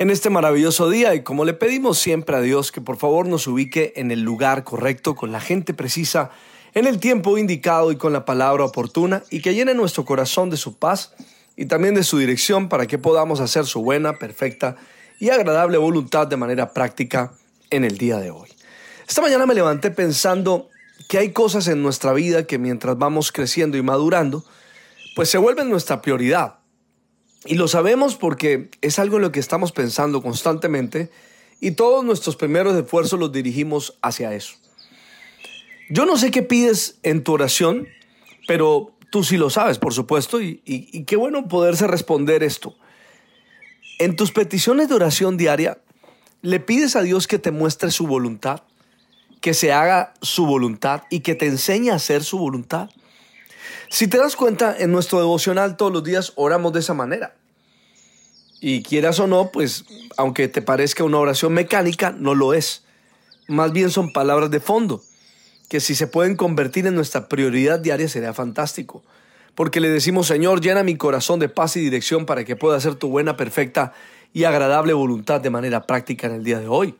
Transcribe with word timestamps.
en 0.00 0.08
este 0.08 0.30
maravilloso 0.30 0.88
día 0.88 1.14
y 1.14 1.22
como 1.22 1.44
le 1.44 1.52
pedimos 1.52 1.98
siempre 1.98 2.34
a 2.34 2.40
Dios 2.40 2.72
que 2.72 2.80
por 2.80 2.96
favor 2.96 3.26
nos 3.26 3.46
ubique 3.46 3.92
en 3.96 4.10
el 4.10 4.22
lugar 4.22 4.64
correcto, 4.64 5.14
con 5.14 5.30
la 5.30 5.40
gente 5.40 5.74
precisa, 5.74 6.30
en 6.72 6.86
el 6.86 6.98
tiempo 6.98 7.36
indicado 7.36 7.92
y 7.92 7.96
con 7.96 8.14
la 8.14 8.24
palabra 8.24 8.64
oportuna 8.64 9.22
y 9.28 9.42
que 9.42 9.54
llene 9.54 9.74
nuestro 9.74 10.06
corazón 10.06 10.48
de 10.48 10.56
su 10.56 10.78
paz 10.78 11.12
y 11.54 11.66
también 11.66 11.94
de 11.94 12.02
su 12.02 12.16
dirección 12.16 12.70
para 12.70 12.86
que 12.86 12.96
podamos 12.96 13.40
hacer 13.40 13.66
su 13.66 13.82
buena, 13.82 14.14
perfecta 14.14 14.76
y 15.18 15.28
agradable 15.28 15.76
voluntad 15.76 16.26
de 16.26 16.38
manera 16.38 16.72
práctica 16.72 17.32
en 17.68 17.84
el 17.84 17.98
día 17.98 18.16
de 18.16 18.30
hoy. 18.30 18.48
Esta 19.06 19.20
mañana 19.20 19.44
me 19.44 19.54
levanté 19.54 19.90
pensando 19.90 20.70
que 21.10 21.18
hay 21.18 21.32
cosas 21.32 21.68
en 21.68 21.82
nuestra 21.82 22.14
vida 22.14 22.46
que 22.46 22.56
mientras 22.56 22.96
vamos 22.96 23.32
creciendo 23.32 23.76
y 23.76 23.82
madurando, 23.82 24.46
pues 25.14 25.28
se 25.28 25.36
vuelven 25.36 25.68
nuestra 25.68 26.00
prioridad. 26.00 26.59
Y 27.44 27.54
lo 27.54 27.68
sabemos 27.68 28.16
porque 28.16 28.70
es 28.80 28.98
algo 28.98 29.16
en 29.16 29.22
lo 29.22 29.32
que 29.32 29.40
estamos 29.40 29.72
pensando 29.72 30.22
constantemente 30.22 31.10
y 31.60 31.72
todos 31.72 32.04
nuestros 32.04 32.36
primeros 32.36 32.76
esfuerzos 32.76 33.18
los 33.18 33.32
dirigimos 33.32 33.98
hacia 34.02 34.34
eso. 34.34 34.56
Yo 35.88 36.06
no 36.06 36.16
sé 36.16 36.30
qué 36.30 36.42
pides 36.42 36.98
en 37.02 37.24
tu 37.24 37.32
oración, 37.32 37.88
pero 38.46 38.92
tú 39.10 39.24
sí 39.24 39.36
lo 39.36 39.50
sabes, 39.50 39.78
por 39.78 39.92
supuesto, 39.92 40.40
y, 40.40 40.60
y 40.64 41.04
qué 41.04 41.16
bueno 41.16 41.48
poderse 41.48 41.86
responder 41.86 42.42
esto. 42.42 42.76
En 43.98 44.16
tus 44.16 44.30
peticiones 44.32 44.88
de 44.88 44.94
oración 44.94 45.36
diaria, 45.36 45.78
¿le 46.42 46.60
pides 46.60 46.94
a 46.94 47.02
Dios 47.02 47.26
que 47.26 47.38
te 47.38 47.50
muestre 47.50 47.90
su 47.90 48.06
voluntad? 48.06 48.62
que 49.40 49.54
se 49.54 49.72
haga 49.72 50.12
su 50.20 50.46
voluntad 50.46 51.02
y 51.10 51.20
que 51.20 51.34
te 51.34 51.46
enseñe 51.46 51.90
a 51.90 51.94
hacer 51.94 52.22
su 52.22 52.38
voluntad. 52.38 52.90
Si 53.92 54.06
te 54.06 54.18
das 54.18 54.36
cuenta, 54.36 54.76
en 54.78 54.92
nuestro 54.92 55.18
devocional 55.18 55.76
todos 55.76 55.92
los 55.92 56.04
días 56.04 56.32
oramos 56.36 56.72
de 56.72 56.78
esa 56.78 56.94
manera. 56.94 57.34
Y 58.60 58.84
quieras 58.84 59.18
o 59.18 59.26
no, 59.26 59.50
pues 59.50 59.84
aunque 60.16 60.46
te 60.46 60.62
parezca 60.62 61.02
una 61.02 61.18
oración 61.18 61.52
mecánica, 61.52 62.12
no 62.12 62.36
lo 62.36 62.54
es. 62.54 62.84
Más 63.48 63.72
bien 63.72 63.90
son 63.90 64.12
palabras 64.12 64.52
de 64.52 64.60
fondo, 64.60 65.02
que 65.68 65.80
si 65.80 65.96
se 65.96 66.06
pueden 66.06 66.36
convertir 66.36 66.86
en 66.86 66.94
nuestra 66.94 67.28
prioridad 67.28 67.80
diaria 67.80 68.08
sería 68.08 68.32
fantástico. 68.32 69.02
Porque 69.56 69.80
le 69.80 69.88
decimos, 69.88 70.28
Señor, 70.28 70.60
llena 70.60 70.84
mi 70.84 70.96
corazón 70.96 71.40
de 71.40 71.48
paz 71.48 71.76
y 71.76 71.80
dirección 71.80 72.26
para 72.26 72.44
que 72.44 72.54
pueda 72.54 72.76
hacer 72.76 72.94
tu 72.94 73.08
buena, 73.08 73.36
perfecta 73.36 73.92
y 74.32 74.44
agradable 74.44 74.92
voluntad 74.92 75.40
de 75.40 75.50
manera 75.50 75.88
práctica 75.88 76.28
en 76.28 76.34
el 76.34 76.44
día 76.44 76.60
de 76.60 76.68
hoy. 76.68 76.94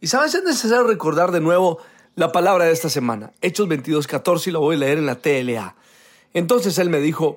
Y 0.00 0.06
sabes, 0.06 0.36
es 0.36 0.44
necesario 0.44 0.84
recordar 0.84 1.32
de 1.32 1.40
nuevo 1.40 1.78
la 2.14 2.30
palabra 2.30 2.66
de 2.66 2.72
esta 2.72 2.90
semana, 2.90 3.32
Hechos 3.40 3.66
22, 3.66 4.06
14, 4.06 4.50
y 4.50 4.52
lo 4.52 4.60
voy 4.60 4.76
a 4.76 4.78
leer 4.78 4.98
en 4.98 5.06
la 5.06 5.16
TLA. 5.16 5.74
Entonces 6.34 6.78
él 6.78 6.90
me 6.90 7.00
dijo, 7.00 7.36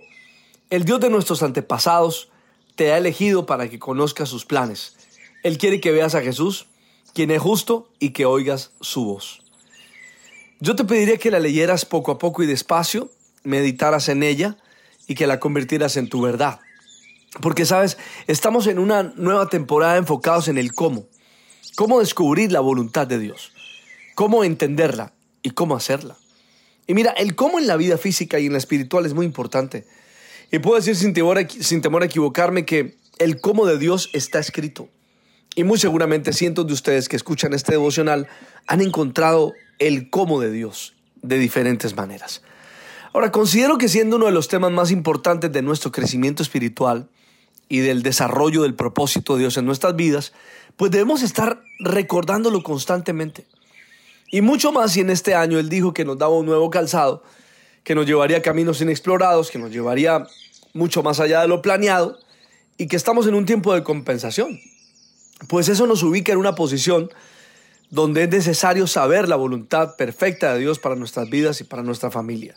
el 0.69 0.85
Dios 0.85 0.99
de 0.99 1.09
nuestros 1.09 1.43
antepasados 1.43 2.29
te 2.75 2.91
ha 2.91 2.97
elegido 2.97 3.45
para 3.45 3.69
que 3.69 3.79
conozcas 3.79 4.29
sus 4.29 4.45
planes. 4.45 4.95
Él 5.43 5.57
quiere 5.57 5.79
que 5.79 5.91
veas 5.91 6.15
a 6.15 6.21
Jesús, 6.21 6.67
quien 7.13 7.31
es 7.31 7.41
justo, 7.41 7.89
y 7.99 8.09
que 8.11 8.25
oigas 8.25 8.71
su 8.81 9.05
voz. 9.05 9.41
Yo 10.59 10.75
te 10.75 10.85
pediría 10.85 11.17
que 11.17 11.31
la 11.31 11.39
leyeras 11.39 11.85
poco 11.85 12.11
a 12.11 12.17
poco 12.17 12.41
y 12.43 12.47
despacio, 12.47 13.11
meditaras 13.43 14.09
en 14.09 14.23
ella 14.23 14.57
y 15.07 15.15
que 15.15 15.27
la 15.27 15.39
convirtieras 15.39 15.97
en 15.97 16.09
tu 16.09 16.21
verdad. 16.21 16.59
Porque, 17.41 17.65
sabes, 17.65 17.97
estamos 18.27 18.65
en 18.67 18.79
una 18.79 19.03
nueva 19.03 19.49
temporada 19.49 19.97
enfocados 19.97 20.47
en 20.47 20.57
el 20.57 20.73
cómo. 20.73 21.05
Cómo 21.75 21.99
descubrir 21.99 22.51
la 22.51 22.61
voluntad 22.61 23.05
de 23.05 23.19
Dios. 23.19 23.51
Cómo 24.15 24.43
entenderla 24.43 25.13
y 25.43 25.51
cómo 25.51 25.75
hacerla. 25.75 26.15
Y 26.87 26.93
mira, 26.93 27.11
el 27.11 27.35
cómo 27.35 27.59
en 27.59 27.67
la 27.67 27.77
vida 27.77 27.97
física 27.97 28.39
y 28.39 28.45
en 28.45 28.51
la 28.51 28.57
espiritual 28.57 29.05
es 29.05 29.13
muy 29.13 29.25
importante. 29.25 29.85
Y 30.51 30.59
puedo 30.59 30.75
decir 30.75 30.95
sin 30.95 31.13
temor, 31.13 31.45
sin 31.49 31.81
temor 31.81 32.03
a 32.03 32.05
equivocarme 32.05 32.65
que 32.65 32.95
el 33.17 33.41
cómo 33.41 33.65
de 33.65 33.77
Dios 33.77 34.09
está 34.13 34.39
escrito. 34.39 34.89
Y 35.55 35.63
muy 35.63 35.79
seguramente 35.79 36.33
cientos 36.33 36.67
de 36.67 36.73
ustedes 36.73 37.07
que 37.07 37.15
escuchan 37.15 37.53
este 37.53 37.71
devocional 37.71 38.27
han 38.67 38.81
encontrado 38.81 39.53
el 39.79 40.09
cómo 40.09 40.39
de 40.39 40.51
Dios 40.51 40.95
de 41.21 41.39
diferentes 41.39 41.95
maneras. 41.95 42.41
Ahora, 43.13 43.31
considero 43.31 43.77
que 43.77 43.87
siendo 43.87 44.17
uno 44.17 44.25
de 44.25 44.33
los 44.33 44.49
temas 44.49 44.71
más 44.71 44.91
importantes 44.91 45.51
de 45.51 45.61
nuestro 45.61 45.91
crecimiento 45.91 46.43
espiritual 46.43 47.07
y 47.69 47.79
del 47.79 48.03
desarrollo 48.03 48.63
del 48.63 48.75
propósito 48.75 49.33
de 49.33 49.39
Dios 49.39 49.57
en 49.57 49.65
nuestras 49.65 49.95
vidas, 49.95 50.33
pues 50.75 50.91
debemos 50.91 51.23
estar 51.23 51.63
recordándolo 51.79 52.61
constantemente. 52.61 53.45
Y 54.31 54.41
mucho 54.41 54.71
más 54.71 54.93
si 54.93 55.01
en 55.01 55.09
este 55.09 55.35
año 55.35 55.59
Él 55.59 55.69
dijo 55.69 55.93
que 55.93 56.05
nos 56.05 56.17
daba 56.17 56.35
un 56.35 56.45
nuevo 56.45 56.69
calzado, 56.69 57.23
que 57.83 57.95
nos 57.95 58.05
llevaría 58.05 58.41
caminos 58.41 58.81
inexplorados, 58.81 59.51
que 59.51 59.59
nos 59.59 59.71
llevaría 59.71 60.25
mucho 60.73 61.03
más 61.03 61.19
allá 61.19 61.41
de 61.41 61.47
lo 61.47 61.61
planeado 61.61 62.17
y 62.77 62.87
que 62.87 62.95
estamos 62.95 63.27
en 63.27 63.35
un 63.35 63.45
tiempo 63.45 63.73
de 63.73 63.83
compensación. 63.83 64.59
Pues 65.47 65.69
eso 65.69 65.87
nos 65.87 66.03
ubica 66.03 66.33
en 66.33 66.39
una 66.39 66.55
posición 66.55 67.09
donde 67.89 68.23
es 68.23 68.29
necesario 68.29 68.87
saber 68.87 69.29
la 69.29 69.35
voluntad 69.35 69.95
perfecta 69.95 70.53
de 70.53 70.59
Dios 70.59 70.79
para 70.79 70.95
nuestras 70.95 71.29
vidas 71.29 71.61
y 71.61 71.63
para 71.63 71.83
nuestra 71.83 72.11
familia. 72.11 72.55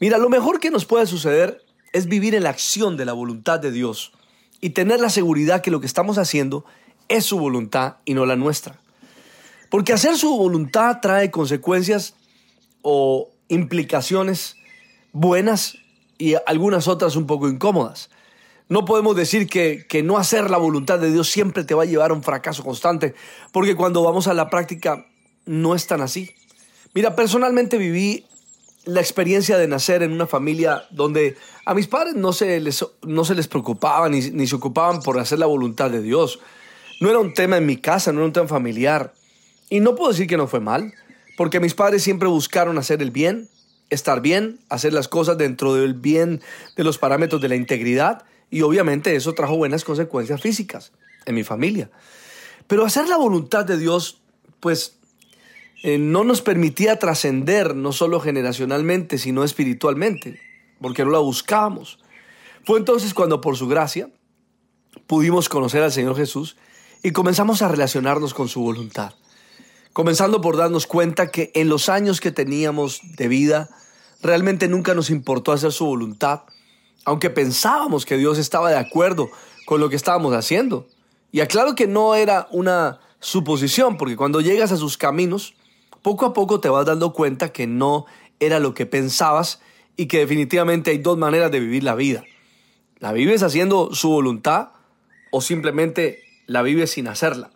Mira, 0.00 0.18
lo 0.18 0.28
mejor 0.28 0.60
que 0.60 0.70
nos 0.70 0.84
puede 0.84 1.06
suceder 1.06 1.62
es 1.92 2.06
vivir 2.06 2.34
en 2.34 2.42
la 2.42 2.50
acción 2.50 2.96
de 2.96 3.04
la 3.04 3.12
voluntad 3.12 3.60
de 3.60 3.70
Dios 3.70 4.12
y 4.60 4.70
tener 4.70 5.00
la 5.00 5.10
seguridad 5.10 5.62
que 5.62 5.70
lo 5.70 5.80
que 5.80 5.86
estamos 5.86 6.18
haciendo 6.18 6.64
es 7.08 7.24
su 7.24 7.38
voluntad 7.38 7.96
y 8.04 8.14
no 8.14 8.26
la 8.26 8.36
nuestra. 8.36 8.81
Porque 9.72 9.94
hacer 9.94 10.18
su 10.18 10.36
voluntad 10.36 10.98
trae 11.00 11.30
consecuencias 11.30 12.14
o 12.82 13.30
implicaciones 13.48 14.56
buenas 15.12 15.78
y 16.18 16.34
algunas 16.46 16.88
otras 16.88 17.16
un 17.16 17.26
poco 17.26 17.48
incómodas. 17.48 18.10
No 18.68 18.84
podemos 18.84 19.16
decir 19.16 19.46
que, 19.46 19.86
que, 19.88 20.02
no 20.02 20.18
hacer 20.18 20.50
la 20.50 20.58
voluntad 20.58 20.98
de 20.98 21.10
Dios 21.10 21.30
siempre 21.30 21.64
te 21.64 21.72
va 21.72 21.84
a 21.84 21.86
llevar 21.86 22.10
a 22.10 22.14
un 22.14 22.22
fracaso 22.22 22.62
constante, 22.62 23.14
porque 23.50 23.74
cuando 23.74 24.02
vamos 24.02 24.26
a 24.26 24.34
la 24.34 24.50
práctica 24.50 25.06
no 25.46 25.74
es 25.74 25.86
tan 25.86 26.02
así. 26.02 26.34
Mira, 26.92 27.16
personalmente 27.16 27.78
viví 27.78 28.26
la 28.84 29.00
experiencia 29.00 29.56
de 29.56 29.68
nacer 29.68 30.02
en 30.02 30.12
una 30.12 30.26
familia 30.26 30.84
donde 30.90 31.38
a 31.64 31.72
mis 31.72 31.86
padres 31.86 32.14
no 32.14 32.34
se 32.34 32.60
les, 32.60 32.84
no 33.00 33.24
se 33.24 33.34
les 33.34 33.48
preocupaba 33.48 34.10
ni, 34.10 34.20
ni 34.32 34.46
se 34.46 34.54
ocupaban 34.54 35.00
por 35.00 35.18
hacer 35.18 35.38
la 35.38 35.46
voluntad 35.46 35.90
de 35.90 36.02
Dios. 36.02 36.40
No 37.00 37.08
era 37.08 37.20
un 37.20 37.32
tema 37.32 37.56
en 37.56 37.64
mi 37.64 37.78
casa, 37.78 38.12
no 38.12 38.18
era 38.18 38.26
un 38.26 38.34
tema 38.34 38.48
familiar. 38.48 39.14
Y 39.72 39.80
no 39.80 39.94
puedo 39.94 40.10
decir 40.10 40.26
que 40.26 40.36
no 40.36 40.48
fue 40.48 40.60
mal, 40.60 40.92
porque 41.38 41.58
mis 41.58 41.72
padres 41.72 42.02
siempre 42.02 42.28
buscaron 42.28 42.76
hacer 42.76 43.00
el 43.00 43.10
bien, 43.10 43.48
estar 43.88 44.20
bien, 44.20 44.60
hacer 44.68 44.92
las 44.92 45.08
cosas 45.08 45.38
dentro 45.38 45.72
del 45.72 45.94
bien 45.94 46.42
de 46.76 46.84
los 46.84 46.98
parámetros 46.98 47.40
de 47.40 47.48
la 47.48 47.56
integridad 47.56 48.26
y 48.50 48.60
obviamente 48.60 49.16
eso 49.16 49.32
trajo 49.32 49.56
buenas 49.56 49.82
consecuencias 49.82 50.42
físicas 50.42 50.92
en 51.24 51.34
mi 51.34 51.42
familia. 51.42 51.90
Pero 52.66 52.84
hacer 52.84 53.08
la 53.08 53.16
voluntad 53.16 53.64
de 53.64 53.78
Dios, 53.78 54.20
pues 54.60 54.98
eh, 55.82 55.96
no 55.96 56.22
nos 56.22 56.42
permitía 56.42 56.98
trascender 56.98 57.74
no 57.74 57.92
solo 57.92 58.20
generacionalmente, 58.20 59.16
sino 59.16 59.42
espiritualmente, 59.42 60.38
porque 60.82 61.02
no 61.02 61.12
la 61.12 61.20
buscábamos. 61.20 61.98
Fue 62.66 62.78
entonces 62.78 63.14
cuando 63.14 63.40
por 63.40 63.56
su 63.56 63.68
gracia 63.68 64.10
pudimos 65.06 65.48
conocer 65.48 65.82
al 65.82 65.92
Señor 65.92 66.14
Jesús 66.14 66.58
y 67.02 67.12
comenzamos 67.12 67.62
a 67.62 67.68
relacionarnos 67.68 68.34
con 68.34 68.48
su 68.48 68.60
voluntad. 68.60 69.14
Comenzando 69.92 70.40
por 70.40 70.56
darnos 70.56 70.86
cuenta 70.86 71.30
que 71.30 71.50
en 71.54 71.68
los 71.68 71.90
años 71.90 72.20
que 72.20 72.32
teníamos 72.32 73.00
de 73.16 73.28
vida, 73.28 73.68
realmente 74.22 74.66
nunca 74.68 74.94
nos 74.94 75.10
importó 75.10 75.52
hacer 75.52 75.70
su 75.70 75.84
voluntad, 75.84 76.42
aunque 77.04 77.28
pensábamos 77.28 78.06
que 78.06 78.16
Dios 78.16 78.38
estaba 78.38 78.70
de 78.70 78.78
acuerdo 78.78 79.28
con 79.66 79.80
lo 79.80 79.90
que 79.90 79.96
estábamos 79.96 80.34
haciendo. 80.34 80.86
Y 81.30 81.40
aclaro 81.40 81.74
que 81.74 81.86
no 81.86 82.14
era 82.14 82.48
una 82.50 83.00
suposición, 83.20 83.98
porque 83.98 84.16
cuando 84.16 84.40
llegas 84.40 84.72
a 84.72 84.78
sus 84.78 84.96
caminos, 84.96 85.54
poco 86.00 86.24
a 86.24 86.32
poco 86.32 86.58
te 86.58 86.70
vas 86.70 86.86
dando 86.86 87.12
cuenta 87.12 87.52
que 87.52 87.66
no 87.66 88.06
era 88.40 88.60
lo 88.60 88.72
que 88.72 88.86
pensabas 88.86 89.60
y 89.96 90.06
que 90.06 90.18
definitivamente 90.18 90.90
hay 90.90 90.98
dos 90.98 91.18
maneras 91.18 91.50
de 91.50 91.60
vivir 91.60 91.84
la 91.84 91.94
vida. 91.94 92.24
La 92.98 93.12
vives 93.12 93.42
haciendo 93.42 93.94
su 93.94 94.08
voluntad 94.08 94.70
o 95.30 95.40
simplemente 95.40 96.22
la 96.46 96.62
vive 96.62 96.86
sin 96.86 97.08
hacerla. 97.08 97.50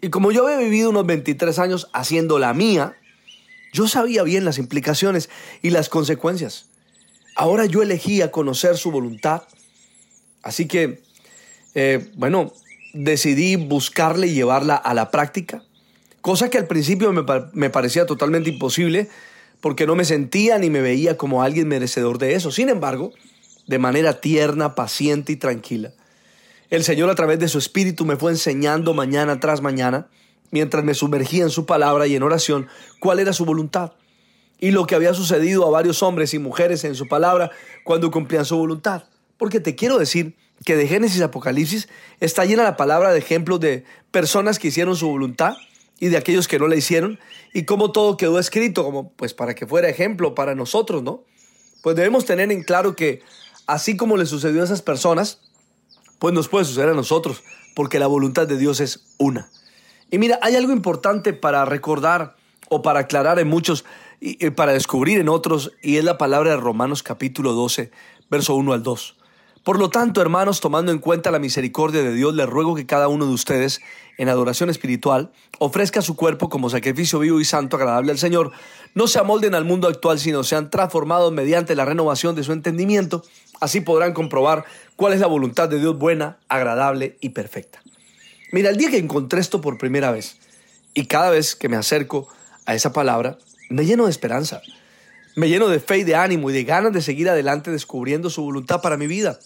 Y 0.00 0.08
como 0.10 0.32
yo 0.32 0.46
había 0.46 0.58
vivido 0.58 0.90
unos 0.90 1.06
23 1.06 1.58
años 1.58 1.88
haciendo 1.92 2.38
la 2.38 2.54
mía, 2.54 2.96
yo 3.72 3.86
sabía 3.86 4.22
bien 4.22 4.44
las 4.44 4.58
implicaciones 4.58 5.28
y 5.62 5.70
las 5.70 5.88
consecuencias. 5.88 6.66
Ahora 7.36 7.66
yo 7.66 7.82
elegía 7.82 8.30
conocer 8.30 8.76
su 8.76 8.90
voluntad. 8.90 9.42
Así 10.42 10.66
que, 10.66 11.02
eh, 11.74 12.10
bueno, 12.14 12.52
decidí 12.92 13.56
buscarla 13.56 14.26
y 14.26 14.34
llevarla 14.34 14.74
a 14.74 14.94
la 14.94 15.10
práctica, 15.10 15.62
cosa 16.20 16.50
que 16.50 16.58
al 16.58 16.66
principio 16.66 17.12
me 17.12 17.70
parecía 17.70 18.06
totalmente 18.06 18.50
imposible 18.50 19.08
porque 19.60 19.86
no 19.86 19.94
me 19.94 20.04
sentía 20.04 20.58
ni 20.58 20.70
me 20.70 20.80
veía 20.80 21.16
como 21.16 21.42
alguien 21.42 21.68
merecedor 21.68 22.18
de 22.18 22.34
eso. 22.34 22.50
Sin 22.50 22.68
embargo, 22.68 23.12
de 23.66 23.78
manera 23.78 24.20
tierna, 24.20 24.74
paciente 24.74 25.32
y 25.32 25.36
tranquila, 25.36 25.92
el 26.70 26.84
Señor 26.84 27.10
a 27.10 27.14
través 27.14 27.38
de 27.38 27.48
su 27.48 27.58
Espíritu 27.58 28.04
me 28.04 28.16
fue 28.16 28.30
enseñando 28.30 28.94
mañana 28.94 29.40
tras 29.40 29.60
mañana, 29.60 30.08
mientras 30.50 30.84
me 30.84 30.94
sumergía 30.94 31.42
en 31.42 31.50
su 31.50 31.66
palabra 31.66 32.06
y 32.06 32.14
en 32.14 32.22
oración, 32.22 32.68
cuál 33.00 33.18
era 33.18 33.32
su 33.32 33.44
voluntad 33.44 33.92
y 34.60 34.70
lo 34.70 34.86
que 34.86 34.94
había 34.94 35.14
sucedido 35.14 35.66
a 35.66 35.70
varios 35.70 36.02
hombres 36.02 36.34
y 36.34 36.38
mujeres 36.38 36.84
en 36.84 36.94
su 36.94 37.08
palabra 37.08 37.50
cuando 37.82 38.10
cumplían 38.10 38.44
su 38.44 38.56
voluntad. 38.56 39.04
Porque 39.36 39.58
te 39.58 39.74
quiero 39.74 39.98
decir 39.98 40.36
que 40.64 40.76
de 40.76 40.86
Génesis 40.86 41.22
a 41.22 41.26
Apocalipsis 41.26 41.88
está 42.20 42.44
llena 42.44 42.62
la 42.62 42.76
palabra 42.76 43.10
de 43.12 43.18
ejemplos 43.18 43.58
de 43.60 43.84
personas 44.10 44.58
que 44.58 44.68
hicieron 44.68 44.96
su 44.96 45.08
voluntad 45.08 45.56
y 45.98 46.08
de 46.08 46.18
aquellos 46.18 46.46
que 46.46 46.58
no 46.58 46.68
la 46.68 46.76
hicieron 46.76 47.18
y 47.54 47.64
cómo 47.64 47.90
todo 47.90 48.16
quedó 48.16 48.38
escrito 48.38 48.84
como 48.84 49.12
pues 49.12 49.34
para 49.34 49.54
que 49.54 49.66
fuera 49.66 49.88
ejemplo 49.88 50.34
para 50.34 50.54
nosotros, 50.54 51.02
¿no? 51.02 51.24
Pues 51.82 51.96
debemos 51.96 52.26
tener 52.26 52.52
en 52.52 52.62
claro 52.62 52.94
que 52.94 53.22
así 53.66 53.96
como 53.96 54.18
le 54.18 54.26
sucedió 54.26 54.60
a 54.60 54.64
esas 54.64 54.82
personas, 54.82 55.40
pues 56.20 56.32
nos 56.32 56.46
puede 56.46 56.66
suceder 56.66 56.90
a 56.90 56.94
nosotros, 56.94 57.42
porque 57.74 57.98
la 57.98 58.06
voluntad 58.06 58.46
de 58.46 58.56
Dios 58.56 58.78
es 58.78 59.06
una. 59.18 59.50
Y 60.10 60.18
mira, 60.18 60.38
hay 60.42 60.54
algo 60.54 60.70
importante 60.70 61.32
para 61.32 61.64
recordar 61.64 62.36
o 62.68 62.82
para 62.82 63.00
aclarar 63.00 63.40
en 63.40 63.48
muchos 63.48 63.84
y 64.20 64.50
para 64.50 64.74
descubrir 64.74 65.18
en 65.18 65.30
otros, 65.30 65.72
y 65.82 65.96
es 65.96 66.04
la 66.04 66.18
palabra 66.18 66.50
de 66.50 66.58
Romanos 66.58 67.02
capítulo 67.02 67.54
12, 67.54 67.90
verso 68.28 68.54
1 68.54 68.74
al 68.74 68.82
2. 68.82 69.16
Por 69.64 69.78
lo 69.78 69.90
tanto, 69.90 70.22
hermanos, 70.22 70.60
tomando 70.60 70.90
en 70.90 70.98
cuenta 70.98 71.30
la 71.30 71.38
misericordia 71.38 72.02
de 72.02 72.14
Dios, 72.14 72.34
les 72.34 72.48
ruego 72.48 72.74
que 72.74 72.86
cada 72.86 73.08
uno 73.08 73.26
de 73.26 73.32
ustedes, 73.32 73.82
en 74.16 74.30
adoración 74.30 74.70
espiritual, 74.70 75.32
ofrezca 75.58 76.00
su 76.00 76.16
cuerpo 76.16 76.48
como 76.48 76.70
sacrificio 76.70 77.18
vivo 77.18 77.40
y 77.40 77.44
santo, 77.44 77.76
agradable 77.76 78.10
al 78.10 78.18
Señor. 78.18 78.52
No 78.94 79.06
se 79.06 79.18
amolden 79.18 79.54
al 79.54 79.66
mundo 79.66 79.86
actual, 79.86 80.18
sino 80.18 80.44
sean 80.44 80.70
transformados 80.70 81.30
mediante 81.30 81.76
la 81.76 81.84
renovación 81.84 82.34
de 82.34 82.42
su 82.42 82.52
entendimiento. 82.52 83.22
Así 83.60 83.82
podrán 83.82 84.14
comprobar 84.14 84.64
cuál 84.96 85.12
es 85.12 85.20
la 85.20 85.26
voluntad 85.26 85.68
de 85.68 85.78
Dios 85.78 85.98
buena, 85.98 86.38
agradable 86.48 87.18
y 87.20 87.30
perfecta. 87.30 87.82
Mira, 88.52 88.70
el 88.70 88.78
día 88.78 88.90
que 88.90 88.98
encontré 88.98 89.40
esto 89.40 89.60
por 89.60 89.76
primera 89.76 90.10
vez, 90.10 90.38
y 90.94 91.04
cada 91.04 91.28
vez 91.28 91.54
que 91.54 91.68
me 91.68 91.76
acerco 91.76 92.28
a 92.64 92.74
esa 92.74 92.94
palabra, 92.94 93.36
me 93.68 93.84
lleno 93.84 94.06
de 94.06 94.10
esperanza. 94.10 94.62
Me 95.36 95.48
lleno 95.48 95.68
de 95.68 95.80
fe 95.80 95.98
y 95.98 96.04
de 96.04 96.16
ánimo 96.16 96.50
y 96.50 96.52
de 96.52 96.64
ganas 96.64 96.92
de 96.92 97.02
seguir 97.02 97.28
adelante 97.28 97.70
descubriendo 97.70 98.30
su 98.30 98.42
voluntad 98.42 98.80
para 98.80 98.96
mi 98.96 99.06
vida. 99.06 99.38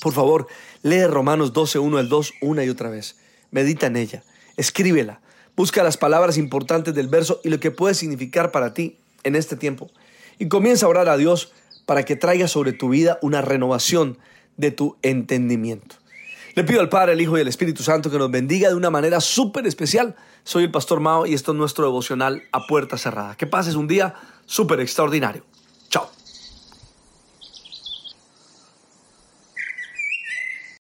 Por 0.00 0.12
favor, 0.12 0.46
lee 0.82 1.06
Romanos 1.06 1.52
12, 1.52 1.78
1 1.78 1.98
al 1.98 2.08
2 2.08 2.34
una 2.42 2.64
y 2.64 2.68
otra 2.68 2.90
vez. 2.90 3.16
Medita 3.50 3.86
en 3.86 3.96
ella, 3.96 4.22
escríbela, 4.56 5.20
busca 5.56 5.82
las 5.82 5.96
palabras 5.96 6.36
importantes 6.36 6.94
del 6.94 7.08
verso 7.08 7.40
y 7.44 7.48
lo 7.48 7.60
que 7.60 7.70
puede 7.70 7.94
significar 7.94 8.50
para 8.50 8.74
ti 8.74 8.98
en 9.22 9.36
este 9.36 9.56
tiempo. 9.56 9.90
Y 10.38 10.48
comienza 10.48 10.86
a 10.86 10.90
orar 10.90 11.08
a 11.08 11.16
Dios 11.16 11.52
para 11.86 12.04
que 12.04 12.16
traiga 12.16 12.48
sobre 12.48 12.72
tu 12.72 12.90
vida 12.90 13.18
una 13.22 13.40
renovación 13.40 14.18
de 14.56 14.70
tu 14.70 14.96
entendimiento. 15.02 15.96
Le 16.54 16.64
pido 16.64 16.80
al 16.80 16.88
Padre, 16.88 17.12
al 17.12 17.20
Hijo 17.20 17.36
y 17.36 17.42
al 17.42 17.48
Espíritu 17.48 17.82
Santo 17.82 18.10
que 18.10 18.18
nos 18.18 18.30
bendiga 18.30 18.68
de 18.68 18.74
una 18.74 18.90
manera 18.90 19.20
súper 19.20 19.66
especial. 19.66 20.16
Soy 20.42 20.64
el 20.64 20.70
Pastor 20.70 21.00
Mao 21.00 21.26
y 21.26 21.34
esto 21.34 21.52
es 21.52 21.58
nuestro 21.58 21.84
devocional 21.84 22.42
a 22.50 22.66
puerta 22.66 22.96
cerrada. 22.96 23.36
Que 23.36 23.46
pases 23.46 23.74
un 23.74 23.86
día 23.86 24.14
súper 24.46 24.80
extraordinario. 24.80 25.42
Chao. 25.90 26.10